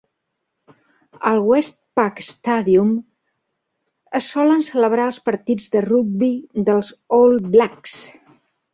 Al 1.31 1.41
Westpac 1.49 2.21
Stadium 2.29 2.95
es 4.23 4.31
solen 4.39 4.67
celebrar 4.73 5.07
els 5.13 5.23
partits 5.29 5.71
de 5.77 5.87
rugbi 5.91 6.35
dels 6.73 6.95
All 7.23 7.43
Blacks. 7.57 7.99